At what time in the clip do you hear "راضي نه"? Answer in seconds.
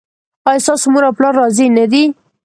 1.41-1.85